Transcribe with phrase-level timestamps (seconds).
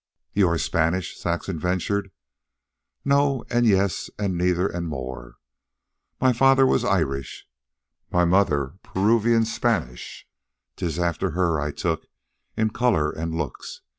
[0.33, 2.09] "You are Spanish?" Saxon ventured.
[3.05, 5.35] "No, and yes, and neither, and more.
[6.19, 7.45] My father was Irish,
[8.09, 10.27] my mother Peruvian Spanish.
[10.75, 12.07] 'Tis after her I took,
[12.57, 13.81] in color and looks.